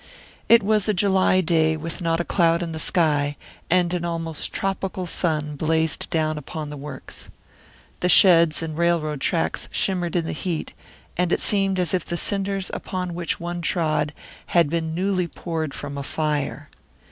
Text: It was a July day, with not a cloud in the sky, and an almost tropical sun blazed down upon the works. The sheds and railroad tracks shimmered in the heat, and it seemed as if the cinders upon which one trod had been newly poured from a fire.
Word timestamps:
It 0.49 0.63
was 0.63 0.89
a 0.89 0.95
July 0.95 1.41
day, 1.41 1.77
with 1.77 2.01
not 2.01 2.19
a 2.19 2.23
cloud 2.25 2.63
in 2.63 2.71
the 2.71 2.79
sky, 2.79 3.37
and 3.69 3.93
an 3.93 4.03
almost 4.03 4.51
tropical 4.51 5.05
sun 5.05 5.55
blazed 5.55 6.09
down 6.09 6.39
upon 6.39 6.71
the 6.71 6.75
works. 6.75 7.29
The 7.99 8.09
sheds 8.09 8.63
and 8.63 8.75
railroad 8.75 9.21
tracks 9.21 9.69
shimmered 9.71 10.15
in 10.15 10.25
the 10.25 10.31
heat, 10.31 10.73
and 11.17 11.31
it 11.31 11.39
seemed 11.39 11.77
as 11.77 11.93
if 11.93 12.03
the 12.03 12.17
cinders 12.17 12.71
upon 12.73 13.13
which 13.13 13.39
one 13.39 13.61
trod 13.61 14.11
had 14.47 14.71
been 14.71 14.95
newly 14.95 15.27
poured 15.27 15.71
from 15.75 15.99
a 15.99 16.03
fire. 16.03 16.71